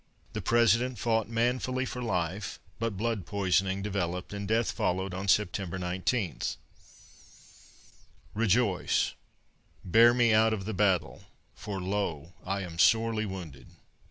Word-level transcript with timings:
The 0.33 0.41
President 0.41 0.97
fought 0.97 1.29
manfully 1.29 1.85
for 1.85 2.01
life, 2.01 2.59
but 2.79 2.97
blood 2.97 3.27
poisoning 3.27 3.83
developed, 3.83 4.33
and 4.33 4.47
death 4.47 4.71
followed 4.71 5.13
on 5.13 5.27
September 5.27 5.77
19. 5.77 6.39
REJOICE 8.33 9.13
"Bear 9.85 10.13
me 10.15 10.33
out 10.33 10.53
of 10.53 10.65
the 10.65 10.73
battle, 10.73 11.25
for 11.53 11.79
lo! 11.79 12.33
I 12.43 12.61
am 12.61 12.79
sorely 12.79 13.27
wounded." 13.27 13.67